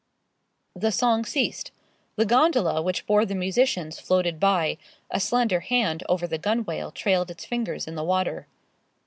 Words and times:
The 0.75 0.91
song 0.91 1.25
ceased. 1.25 1.69
The 2.15 2.25
gondola 2.25 2.81
which 2.81 3.05
bore 3.05 3.23
the 3.23 3.35
musicians 3.35 3.99
floated 3.99 4.39
by 4.39 4.79
a 5.11 5.19
slender 5.19 5.59
hand 5.59 6.01
over 6.09 6.25
the 6.25 6.39
gunwale 6.39 6.89
trailed 6.89 7.29
its 7.29 7.45
fingers 7.45 7.85
in 7.85 7.93
the 7.93 8.03
water. 8.03 8.47